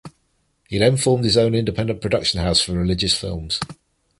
[0.67, 3.59] He then formed his own independent production house for religious films.